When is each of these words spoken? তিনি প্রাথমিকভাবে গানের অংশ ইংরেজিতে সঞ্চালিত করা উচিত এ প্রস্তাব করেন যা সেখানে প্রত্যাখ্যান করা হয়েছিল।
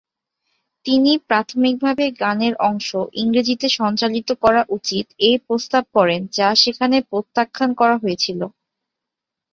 তিনি 0.85 1.11
প্রাথমিকভাবে 1.27 2.05
গানের 2.21 2.53
অংশ 2.69 2.89
ইংরেজিতে 3.21 3.67
সঞ্চালিত 3.79 4.29
করা 4.43 4.61
উচিত 4.69 5.05
এ 5.21 5.41
প্রস্তাব 5.45 5.83
করেন 5.95 6.21
যা 6.37 6.47
সেখানে 6.63 6.97
প্রত্যাখ্যান 7.09 7.69
করা 7.79 7.95
হয়েছিল। 7.97 8.39